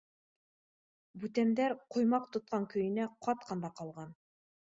[1.23, 4.19] —Бүтәндәр ҡоймаҡ тотҡан көйөнә ҡатҡан да ҡалған.